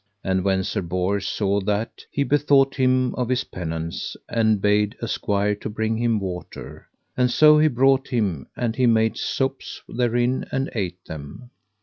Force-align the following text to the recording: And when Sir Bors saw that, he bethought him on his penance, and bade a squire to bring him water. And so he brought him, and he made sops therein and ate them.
And 0.23 0.43
when 0.43 0.63
Sir 0.63 0.81
Bors 0.81 1.27
saw 1.27 1.59
that, 1.61 2.03
he 2.09 2.23
bethought 2.23 2.73
him 2.73 3.13
on 3.13 3.29
his 3.29 3.43
penance, 3.43 4.17
and 4.27 4.59
bade 4.59 4.95
a 4.99 5.07
squire 5.07 5.53
to 5.57 5.69
bring 5.69 5.95
him 5.95 6.19
water. 6.19 6.87
And 7.15 7.29
so 7.29 7.59
he 7.59 7.67
brought 7.67 8.07
him, 8.07 8.47
and 8.57 8.75
he 8.75 8.87
made 8.87 9.15
sops 9.15 9.83
therein 9.87 10.45
and 10.51 10.71
ate 10.73 11.05
them. 11.05 11.51